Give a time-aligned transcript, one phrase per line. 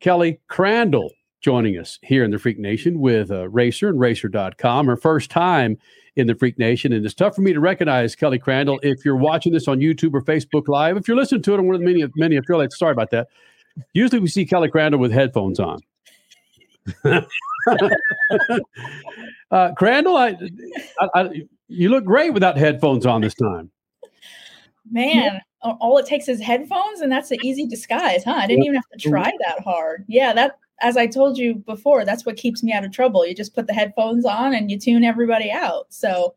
[0.00, 4.86] Kelly Crandall joining us here in the Freak Nation with uh, Racer and Racer.com.
[4.86, 5.78] Her first time
[6.16, 6.92] in the Freak Nation.
[6.92, 10.14] And it's tough for me to recognize Kelly Crandall if you're watching this on YouTube
[10.14, 10.96] or Facebook Live.
[10.96, 13.28] If you're listening to it on one of the many, many affiliates, sorry about that.
[13.92, 15.80] Usually we see Kelly Crandall with headphones on.
[19.50, 20.36] uh, Crandall, I,
[20.98, 21.30] I, I,
[21.68, 23.70] you look great without headphones on this time.
[24.90, 28.32] Man, all it takes is headphones, and that's an easy disguise, huh?
[28.32, 30.04] I didn't even have to try that hard.
[30.08, 33.26] Yeah, that as I told you before, that's what keeps me out of trouble.
[33.26, 35.86] You just put the headphones on and you tune everybody out.
[35.90, 36.34] So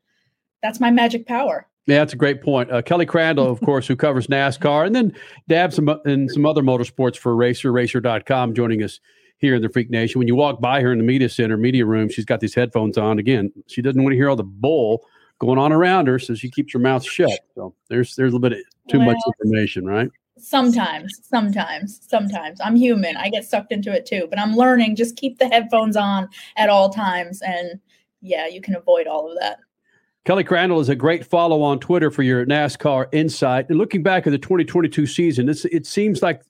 [0.61, 1.67] that's my magic power.
[1.85, 2.71] Yeah, that's a great point.
[2.71, 5.15] Uh, Kelly Crandall, of course, who covers NASCAR and then
[5.47, 8.99] dabs some in some other motorsports for Racer, Racer.com, joining us
[9.37, 10.19] here in the Freak Nation.
[10.19, 12.97] When you walk by her in the media center, media room, she's got these headphones
[12.97, 13.19] on.
[13.19, 15.05] Again, she doesn't want to hear all the bull
[15.39, 17.39] going on around her, so she keeps her mouth shut.
[17.55, 20.09] So there's there's a little bit too well, much information, right?
[20.37, 22.59] Sometimes, sometimes, sometimes.
[22.61, 23.15] I'm human.
[23.17, 24.95] I get sucked into it too, but I'm learning.
[24.95, 27.41] Just keep the headphones on at all times.
[27.41, 27.79] And
[28.21, 29.59] yeah, you can avoid all of that.
[30.25, 33.65] Kelly Crandall is a great follow on Twitter for your NASCAR insight.
[33.67, 36.41] And looking back at the 2022 season, it seems like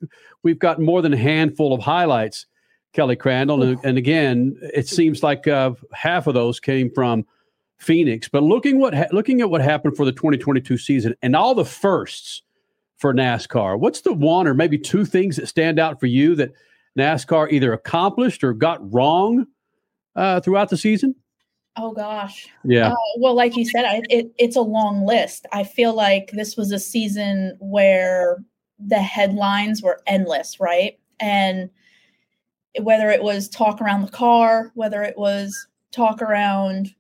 [0.44, 2.46] we've got more than a handful of highlights,
[2.94, 3.64] Kelly Crandall.
[3.64, 7.26] And, and again, it seems like uh, half of those came from
[7.84, 8.28] Phoenix.
[8.28, 11.66] But looking what ha- looking at what happened for the 2022 season and all the
[11.66, 12.42] firsts
[12.98, 16.54] for NASCAR, what's the one or maybe two things that stand out for you that
[16.98, 19.46] NASCAR either accomplished or got wrong
[20.16, 21.16] uh, throughout the season?
[21.76, 22.48] Oh gosh.
[22.64, 22.92] Yeah.
[22.92, 25.48] Uh, well, like you said, I, it, it's a long list.
[25.52, 28.44] I feel like this was a season where
[28.80, 31.00] the headlines were endless, right?
[31.20, 31.70] And
[32.80, 36.94] whether it was talk around the car, whether it was talk around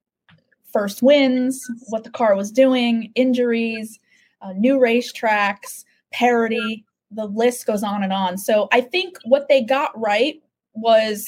[0.73, 3.99] first wins, what the car was doing, injuries,
[4.41, 8.37] uh, new racetracks, parity, the list goes on and on.
[8.37, 10.41] So I think what they got right
[10.73, 11.25] was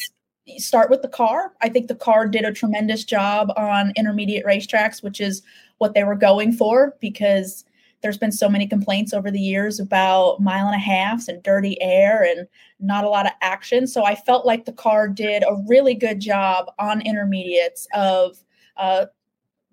[0.57, 1.53] start with the car.
[1.61, 5.41] I think the car did a tremendous job on intermediate racetracks, which is
[5.77, 7.65] what they were going for because
[8.01, 11.81] there's been so many complaints over the years about mile and a halfs and dirty
[11.81, 12.47] air and
[12.79, 13.87] not a lot of action.
[13.87, 18.37] So I felt like the car did a really good job on intermediates of
[18.77, 19.07] uh,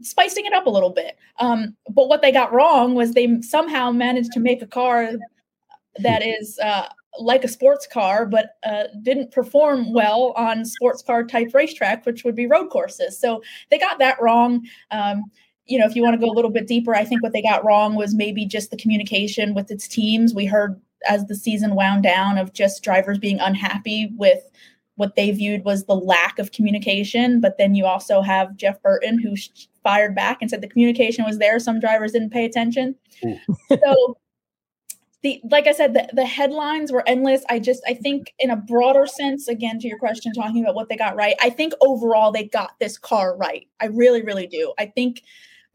[0.03, 1.19] spicing it up a little bit.
[1.39, 5.13] Um, but what they got wrong was they somehow managed to make a car
[5.99, 11.25] that is uh, like a sports car, but uh, didn't perform well on sports car
[11.25, 13.19] type racetrack, which would be road courses.
[13.19, 14.67] So they got that wrong.
[14.91, 15.25] Um,
[15.67, 17.43] you know, if you want to go a little bit deeper, I think what they
[17.43, 20.35] got wrong was maybe just the communication with its teams.
[20.35, 24.43] We heard as the season wound down of just drivers being unhappy with
[24.97, 27.41] what they viewed was the lack of communication.
[27.41, 29.35] But then you also have Jeff Burton, who
[29.83, 31.59] fired back and said the communication was there.
[31.59, 32.95] Some drivers didn't pay attention.
[33.71, 34.19] so
[35.23, 37.45] the like I said, the, the headlines were endless.
[37.49, 40.89] I just I think in a broader sense, again to your question, talking about what
[40.89, 43.67] they got right, I think overall they got this car right.
[43.81, 44.75] I really, really do.
[44.79, 45.23] I think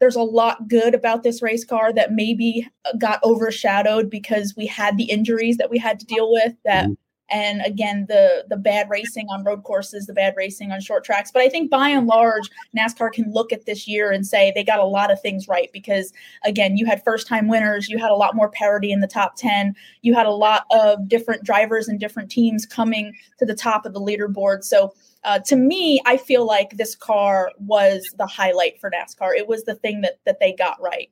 [0.00, 2.68] there's a lot good about this race car that maybe
[2.98, 6.92] got overshadowed because we had the injuries that we had to deal with that mm-hmm
[7.30, 11.30] and again the the bad racing on road courses the bad racing on short tracks.
[11.30, 14.64] But i think by and large nascar can look at this year and say they
[14.64, 16.12] got a lot of things right because
[16.44, 19.36] again you had first time winners you had a lot more parity in the top
[19.36, 23.86] 10 you had a lot of different drivers and different teams coming to the top
[23.86, 24.64] of the leaderboard.
[24.64, 29.36] So uh, to me i feel like this car was the highlight for nascar.
[29.36, 31.10] It was the thing that that they got right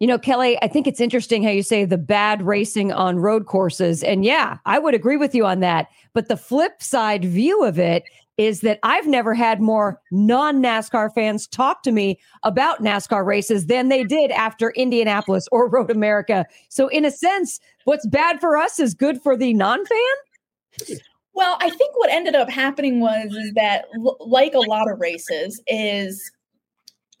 [0.00, 3.46] you know, Kelly, I think it's interesting how you say the bad racing on road
[3.46, 4.02] courses.
[4.02, 5.88] And yeah, I would agree with you on that.
[6.12, 8.04] But the flip side view of it
[8.36, 13.66] is that I've never had more non NASCAR fans talk to me about NASCAR races
[13.66, 16.44] than they did after Indianapolis or Road America.
[16.68, 20.98] So, in a sense, what's bad for us is good for the non fan.
[21.34, 23.86] Well, I think what ended up happening was that,
[24.20, 26.30] like a lot of races, is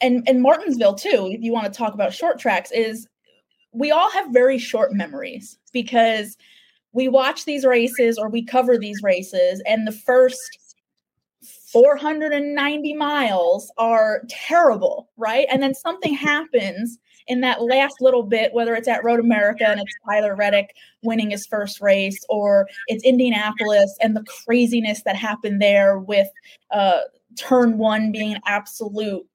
[0.00, 3.08] and and Martinsville too, if you want to talk about short tracks, is
[3.72, 6.36] we all have very short memories because
[6.92, 10.74] we watch these races or we cover these races, and the first
[11.72, 15.46] 490 miles are terrible, right?
[15.50, 19.80] And then something happens in that last little bit, whether it's at Road America and
[19.80, 25.60] it's Tyler Reddick winning his first race, or it's Indianapolis and the craziness that happened
[25.60, 26.28] there with
[26.70, 27.00] uh,
[27.36, 29.26] turn one being an absolute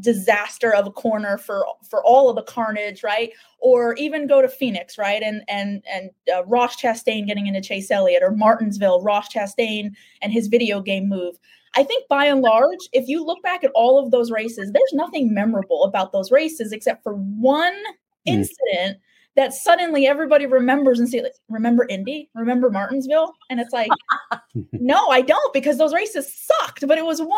[0.00, 3.30] disaster of a corner for for all of the carnage right?
[3.58, 5.22] Or even go to phoenix right?
[5.22, 9.92] And and and uh, ross chastain getting into chase elliott or martinsville ross chastain
[10.22, 11.36] and his video game move.
[11.74, 14.92] I think by and large if you look back at all of those races there's
[14.92, 17.92] nothing memorable about those races except for one mm.
[18.24, 18.98] incident
[19.36, 23.90] that suddenly everybody remembers and see like, remember Indy, remember Martinsville, and it's like,
[24.72, 26.86] no, I don't because those races sucked.
[26.88, 27.30] But it was one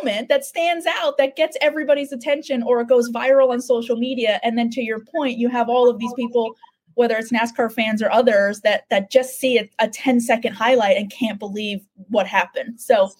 [0.00, 4.40] moment that stands out that gets everybody's attention, or it goes viral on social media.
[4.42, 6.56] And then to your point, you have all of these people,
[6.94, 10.96] whether it's NASCAR fans or others, that that just see a, a 10 second highlight
[10.96, 12.80] and can't believe what happened.
[12.80, 13.10] So.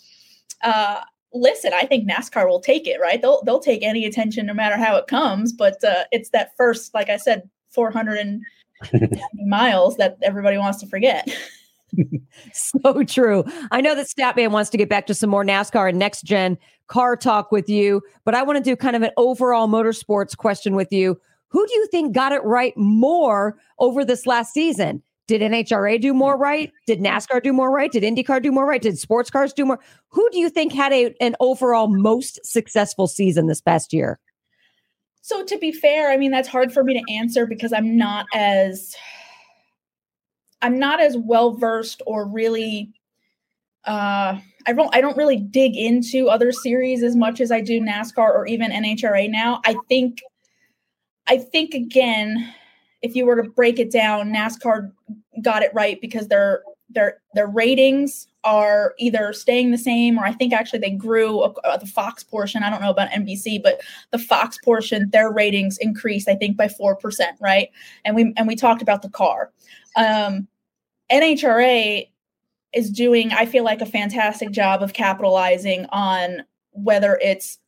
[0.63, 1.01] Uh,
[1.35, 3.21] listen, I think NASCAR will take it, right?
[3.21, 6.95] They'll they'll take any attention no matter how it comes, but uh, it's that first,
[6.95, 8.41] like I said, 400
[9.35, 11.29] miles that everybody wants to forget.
[12.53, 13.45] so true.
[13.71, 16.59] I know that Statman wants to get back to some more NASCAR and next gen
[16.87, 20.75] car talk with you, but I want to do kind of an overall motorsports question
[20.75, 21.21] with you.
[21.49, 25.03] Who do you think got it right more over this last season?
[25.29, 26.73] Did NHRA do more right?
[26.87, 27.93] Did NASCAR do more right?
[27.93, 28.83] Did IndyCar do more right?
[28.83, 29.79] Did sports cars do more?
[30.09, 34.19] Who do you think had a, an overall most successful season this past year?
[35.23, 38.27] So to be fair, I mean that's hard for me to answer because I'm not
[38.35, 38.95] as
[40.61, 42.93] I'm not as well versed or really
[43.85, 47.81] uh I don't I don't really dig into other series as much as I do
[47.81, 49.61] NASCAR or even NHRA now.
[49.65, 50.21] I think
[51.29, 52.53] I think again
[53.03, 54.91] if you were to break it down, NASCAR
[55.41, 56.63] got it right because their
[56.95, 61.77] their their ratings are either staying the same or I think actually they grew uh,
[61.77, 62.63] the Fox portion.
[62.63, 63.81] I don't know about NBC, but
[64.11, 67.69] the Fox portion, their ratings increased, I think, by four percent, right?
[68.05, 69.53] And we and we talked about the car.
[69.97, 70.49] Um,
[71.11, 72.09] NHRA
[72.73, 76.43] is doing, I feel like, a fantastic job of capitalizing on
[76.73, 77.59] whether it's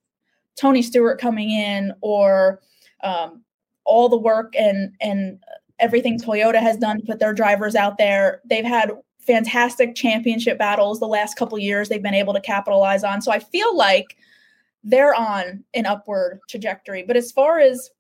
[0.57, 2.61] Tony Stewart coming in or
[3.03, 3.43] um,
[3.85, 5.39] all the work and and
[5.79, 8.41] everything Toyota has done to put their drivers out there.
[8.45, 8.93] They've had
[9.27, 13.23] fantastic championship battles the last couple years they've been able to capitalize on.
[13.23, 14.17] So I feel like
[14.83, 17.03] they're on an upward trajectory.
[17.03, 17.91] But as far as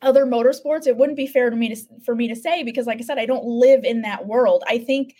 [0.00, 2.98] other motorsports, it wouldn't be fair to me to for me to say because like
[2.98, 4.64] I said, I don't live in that world.
[4.66, 5.14] I think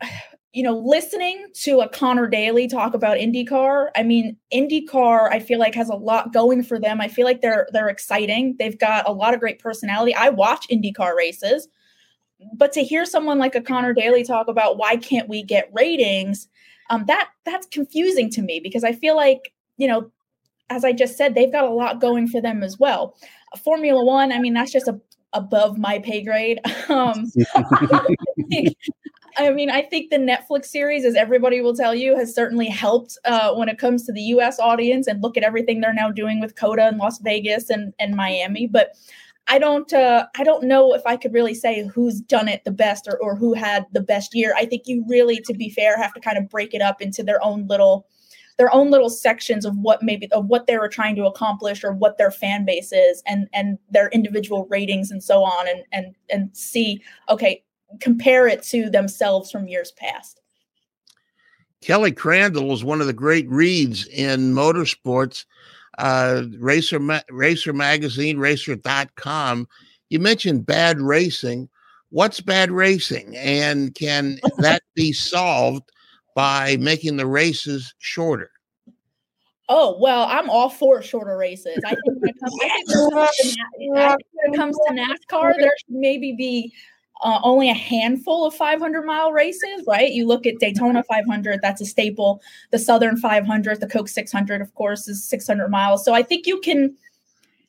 [0.52, 5.58] you know, listening to a Connor Daly talk about IndyCar, I mean, IndyCar, I feel
[5.58, 7.00] like has a lot going for them.
[7.00, 8.54] I feel like they're they're exciting.
[8.56, 10.14] They've got a lot of great personality.
[10.14, 11.66] I watch IndyCar races
[12.52, 16.48] but to hear someone like a Connor Daly talk about why can't we get ratings,
[16.90, 20.10] um, that that's confusing to me because I feel like you know,
[20.70, 23.16] as I just said, they've got a lot going for them as well.
[23.62, 25.00] Formula One, I mean, that's just a,
[25.32, 26.60] above my pay grade.
[26.90, 27.32] Um,
[29.36, 33.18] I mean, I think the Netflix series, as everybody will tell you, has certainly helped
[33.24, 34.60] uh, when it comes to the U.S.
[34.60, 35.06] audience.
[35.06, 38.66] And look at everything they're now doing with COTA and Las Vegas and, and Miami.
[38.66, 38.96] But
[39.46, 42.70] I don't uh, I don't know if I could really say who's done it the
[42.70, 44.54] best or, or who had the best year.
[44.56, 47.22] I think you really, to be fair, have to kind of break it up into
[47.22, 48.06] their own little
[48.56, 51.92] their own little sections of what maybe of what they were trying to accomplish or
[51.92, 56.14] what their fan base is and and their individual ratings and so on and and
[56.30, 57.62] and see okay
[58.00, 60.40] compare it to themselves from years past.
[61.80, 65.44] Kelly Crandall is one of the great reads in motorsports
[65.98, 69.68] uh, Racer, Ma- Racer Magazine, Racer.com.
[70.10, 71.68] You mentioned bad racing.
[72.10, 73.36] What's bad racing?
[73.36, 75.90] And can that be solved
[76.34, 78.50] by making the races shorter?
[79.68, 81.78] Oh well, I'm all for shorter races.
[81.86, 83.26] I think when it comes, I
[83.78, 84.92] think when it comes to
[85.32, 86.72] NASCAR, there should maybe be
[87.22, 90.12] uh, only a handful of 500 mile races, right?
[90.12, 92.42] You look at Daytona 500, that's a staple.
[92.70, 96.04] The Southern 500, the Coke 600, of course, is 600 miles.
[96.04, 96.96] So I think you can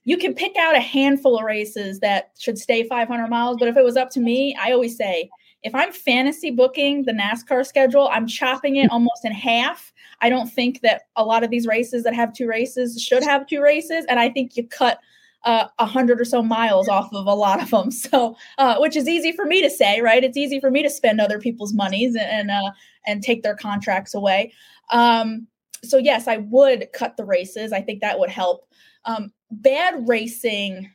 [0.07, 3.57] you can pick out a handful of races that should stay 500 miles.
[3.59, 5.29] But if it was up to me, I always say
[5.63, 9.91] if I'm fantasy booking the NASCAR schedule, I'm chopping it almost in half.
[10.21, 13.47] I don't think that a lot of these races that have two races should have
[13.47, 14.99] two races, and I think you cut
[15.45, 17.91] a uh, hundred or so miles off of a lot of them.
[17.91, 20.23] So, uh, which is easy for me to say, right?
[20.23, 22.71] It's easy for me to spend other people's monies and uh,
[23.05, 24.53] and take their contracts away.
[24.91, 25.47] Um,
[25.83, 27.71] so yes, I would cut the races.
[27.71, 28.67] I think that would help.
[29.05, 30.89] Um, bad racing.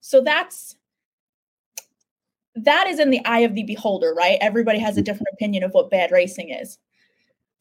[0.00, 0.76] So that's
[2.56, 4.38] that is in the eye of the beholder, right?
[4.40, 6.78] Everybody has a different opinion of what bad racing is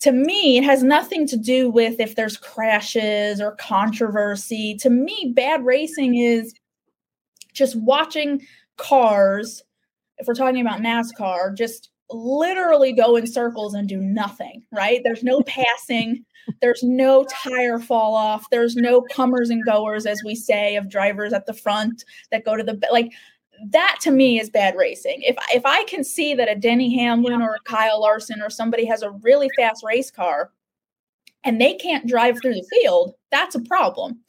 [0.02, 4.75] to me, it has nothing to do with if there's crashes or controversy.
[4.82, 6.54] To me, bad racing is
[7.54, 8.42] just watching
[8.78, 9.64] cars,
[10.18, 15.02] if we're talking about NASCAR, just literally go in circles and do nothing, right?
[15.04, 16.24] There's no passing,
[16.62, 21.34] there's no tire fall off, there's no comers and goers, as we say, of drivers
[21.34, 23.12] at the front that go to the like
[23.72, 25.22] that to me is bad racing.
[25.22, 28.86] If if I can see that a Denny Hamlin or a Kyle Larson or somebody
[28.86, 30.52] has a really fast race car
[31.44, 34.20] and they can't drive through the field, that's a problem.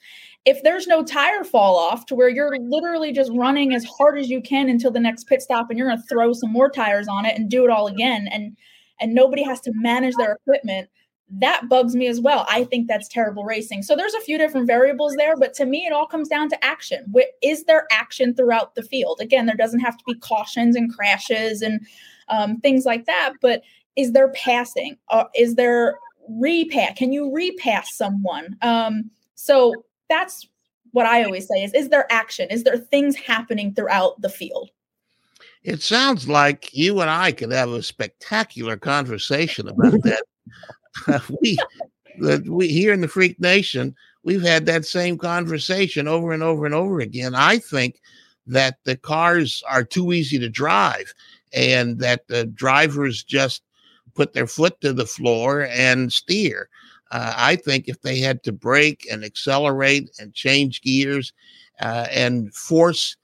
[0.47, 4.31] if there's no tire fall off to where you're literally just running as hard as
[4.31, 7.09] you can until the next pit stop and you're going to throw some more tires
[7.09, 8.57] on it and do it all again and
[9.01, 10.89] and nobody has to manage their equipment
[11.29, 14.67] that bugs me as well i think that's terrible racing so there's a few different
[14.67, 18.75] variables there but to me it all comes down to action is there action throughout
[18.75, 21.81] the field again there doesn't have to be cautions and crashes and
[22.29, 23.63] um, things like that but
[23.97, 29.73] is there passing uh, is there repass can you repass someone um, so
[30.09, 30.47] that's
[30.97, 32.49] what I always say is is there action?
[32.51, 34.71] Is there things happening throughout the field?
[35.63, 40.23] It sounds like you and I could have a spectacular conversation about that.
[41.43, 41.59] we
[42.49, 46.75] we here in the Freak Nation, we've had that same conversation over and over and
[46.75, 47.35] over again.
[47.35, 48.01] I think
[48.47, 51.13] that the cars are too easy to drive
[51.53, 53.63] and that the drivers just
[54.15, 56.69] put their foot to the floor and steer.
[57.11, 61.33] Uh, I think if they had to brake and accelerate and change gears
[61.81, 63.17] uh, and force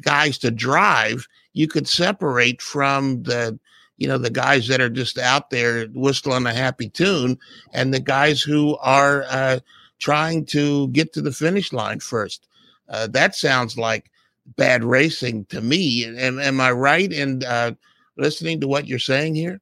[0.00, 3.58] guys to drive, you could separate from the
[3.96, 7.38] you know the guys that are just out there whistling a happy tune
[7.72, 9.58] and the guys who are uh,
[9.98, 12.48] trying to get to the finish line first.
[12.88, 14.10] Uh, that sounds like
[14.56, 16.04] bad racing to me.
[16.04, 17.72] Am, am I right in uh,
[18.16, 19.60] listening to what you're saying here?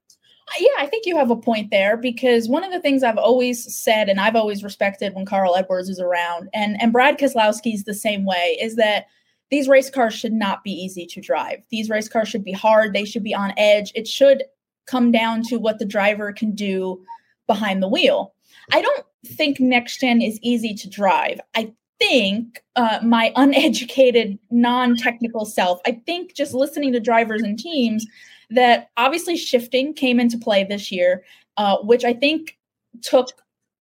[0.58, 3.74] yeah, I think you have a point there because one of the things I've always
[3.74, 7.94] said and I've always respected when Carl Edwards is around and and Brad Keselowski's the
[7.94, 9.06] same way is that
[9.54, 11.62] these race cars should not be easy to drive.
[11.70, 13.92] These race cars should be hard, they should be on edge.
[13.94, 14.42] It should
[14.88, 17.00] come down to what the driver can do
[17.46, 18.34] behind the wheel.
[18.72, 21.40] I don't think next gen is easy to drive.
[21.54, 27.56] I think uh, my uneducated, non technical self, I think just listening to drivers and
[27.56, 28.04] teams,
[28.50, 31.22] that obviously shifting came into play this year,
[31.58, 32.58] uh, which I think
[33.02, 33.28] took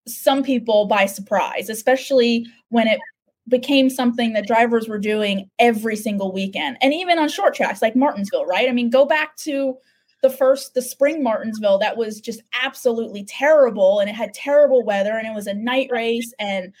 [0.07, 2.99] some people by surprise, especially when it
[3.47, 7.95] became something that drivers were doing every single weekend and even on short tracks like
[7.95, 8.69] Martinsville, right?
[8.69, 9.77] I mean, go back to
[10.21, 15.17] the first, the spring Martinsville, that was just absolutely terrible and it had terrible weather
[15.17, 16.73] and it was a night race and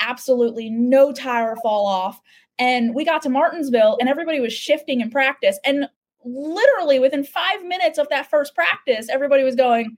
[0.00, 2.20] absolutely no tire fall off.
[2.58, 5.58] And we got to Martinsville and everybody was shifting in practice.
[5.64, 5.88] And
[6.24, 9.96] literally within five minutes of that first practice, everybody was going,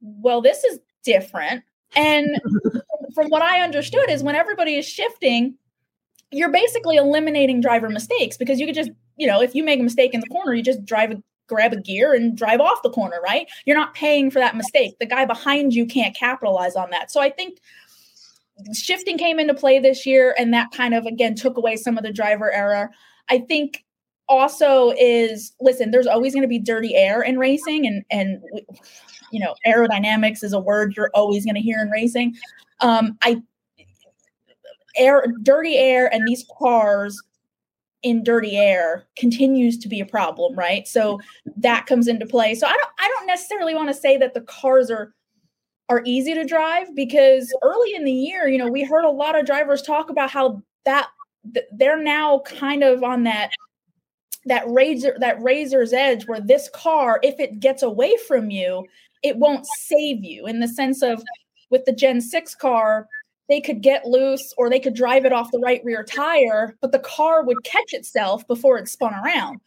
[0.00, 1.62] Well, this is different.
[1.94, 2.40] And
[3.16, 5.56] from what I understood, is when everybody is shifting,
[6.30, 9.82] you're basically eliminating driver mistakes because you could just, you know, if you make a
[9.82, 12.90] mistake in the corner, you just drive a grab a gear and drive off the
[12.90, 13.48] corner, right?
[13.64, 14.98] You're not paying for that mistake.
[14.98, 17.10] The guy behind you can't capitalize on that.
[17.10, 17.58] So I think
[18.74, 22.04] shifting came into play this year and that kind of again took away some of
[22.04, 22.90] the driver error.
[23.30, 23.84] I think
[24.28, 28.42] also is listen there's always going to be dirty air in racing and and
[29.30, 32.36] you know aerodynamics is a word you're always going to hear in racing.
[32.80, 33.42] Um i
[34.98, 37.22] air dirty air and these cars
[38.02, 40.86] in dirty air continues to be a problem right?
[40.88, 41.20] So
[41.56, 42.54] that comes into play.
[42.54, 45.14] So i don't i don't necessarily want to say that the cars are
[45.88, 49.38] are easy to drive because early in the year you know we heard a lot
[49.38, 51.08] of drivers talk about how that
[51.72, 53.50] they're now kind of on that
[54.46, 58.84] that razor that razor's edge where this car if it gets away from you
[59.22, 61.22] it won't save you in the sense of
[61.70, 63.08] with the gen 6 car
[63.48, 66.92] they could get loose or they could drive it off the right rear tire but
[66.92, 69.60] the car would catch itself before it spun around.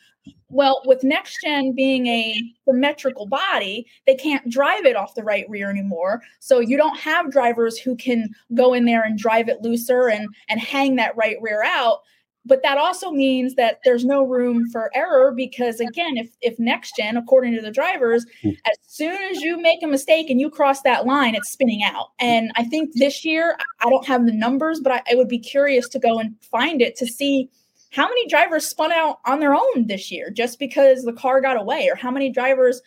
[0.49, 2.35] Well with next gen being a
[2.67, 6.21] symmetrical body they can't drive it off the right rear anymore.
[6.39, 10.27] So you don't have drivers who can go in there and drive it looser and
[10.49, 12.01] and hang that right rear out
[12.49, 16.95] but that also means that there's no room for error because again if if next
[16.97, 18.49] gen according to the drivers hmm.
[18.65, 22.07] as soon as you make a mistake and you cross that line it's spinning out.
[22.19, 25.39] And i think this year i don't have the numbers but I, I, would be
[25.39, 27.49] curious to go and find it to see
[27.91, 31.59] how many drivers spun out on their own this year just because the car got
[31.59, 32.81] away or how many drivers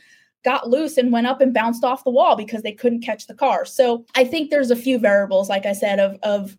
[0.45, 3.35] got loose and went up and bounced off the wall because they couldn't catch the
[3.35, 3.65] car.
[3.65, 6.59] So i think there's a few variables like i said of of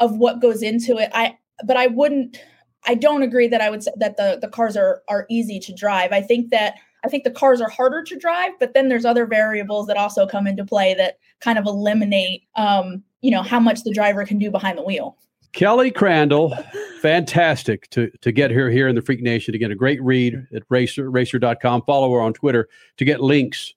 [0.00, 1.10] of what goes into it.
[1.14, 2.38] I but I wouldn't
[2.86, 5.74] I don't agree that I would say that the the cars are are easy to
[5.74, 6.12] drive.
[6.12, 9.26] I think that I think the cars are harder to drive, but then there's other
[9.26, 13.84] variables that also come into play that kind of eliminate um, you know, how much
[13.84, 15.16] the driver can do behind the wheel.
[15.54, 16.54] Kelly Crandall,
[17.00, 19.54] fantastic to to get her here in the Freak Nation.
[19.54, 21.82] Again, a great read at racer racer.com.
[21.86, 22.68] Follow her on Twitter
[22.98, 23.72] to get links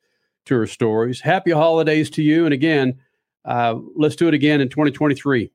[0.46, 1.22] to her stories.
[1.22, 2.44] Happy holidays to you.
[2.44, 3.00] And again,
[3.46, 5.50] uh, let's do it again in 2023.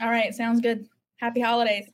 [0.00, 0.86] All right, sounds good.
[1.22, 1.88] Happy holidays.